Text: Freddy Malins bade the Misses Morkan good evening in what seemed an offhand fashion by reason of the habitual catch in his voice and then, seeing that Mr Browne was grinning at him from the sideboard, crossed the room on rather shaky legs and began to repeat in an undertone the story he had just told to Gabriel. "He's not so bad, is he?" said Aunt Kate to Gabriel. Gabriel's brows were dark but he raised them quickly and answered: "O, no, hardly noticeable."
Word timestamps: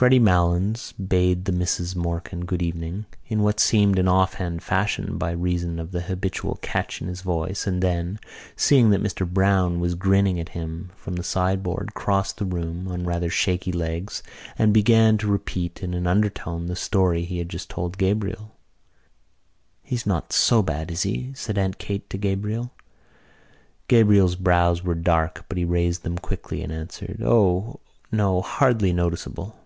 Freddy 0.00 0.20
Malins 0.20 0.92
bade 0.92 1.44
the 1.44 1.52
Misses 1.52 1.94
Morkan 1.94 2.46
good 2.46 2.62
evening 2.62 3.04
in 3.26 3.42
what 3.42 3.60
seemed 3.60 3.98
an 3.98 4.08
offhand 4.08 4.62
fashion 4.62 5.18
by 5.18 5.30
reason 5.30 5.78
of 5.78 5.92
the 5.92 6.00
habitual 6.02 6.58
catch 6.62 7.02
in 7.02 7.08
his 7.08 7.20
voice 7.20 7.66
and 7.66 7.82
then, 7.82 8.18
seeing 8.56 8.88
that 8.90 9.02
Mr 9.02 9.30
Browne 9.30 9.78
was 9.78 9.94
grinning 9.94 10.40
at 10.40 10.50
him 10.50 10.90
from 10.96 11.16
the 11.16 11.22
sideboard, 11.22 11.92
crossed 11.92 12.38
the 12.38 12.46
room 12.46 12.88
on 12.88 13.04
rather 13.04 13.28
shaky 13.28 13.72
legs 13.72 14.22
and 14.56 14.72
began 14.72 15.18
to 15.18 15.28
repeat 15.30 15.82
in 15.82 15.92
an 15.92 16.06
undertone 16.06 16.64
the 16.64 16.76
story 16.76 17.24
he 17.26 17.36
had 17.36 17.50
just 17.50 17.68
told 17.68 17.92
to 17.92 17.98
Gabriel. 17.98 18.52
"He's 19.82 20.06
not 20.06 20.32
so 20.32 20.62
bad, 20.62 20.90
is 20.90 21.02
he?" 21.02 21.32
said 21.34 21.58
Aunt 21.58 21.76
Kate 21.76 22.08
to 22.08 22.16
Gabriel. 22.16 22.72
Gabriel's 23.86 24.36
brows 24.36 24.82
were 24.82 24.94
dark 24.94 25.44
but 25.46 25.58
he 25.58 25.64
raised 25.66 26.04
them 26.04 26.16
quickly 26.16 26.62
and 26.62 26.72
answered: 26.72 27.20
"O, 27.22 27.80
no, 28.10 28.40
hardly 28.40 28.94
noticeable." 28.94 29.56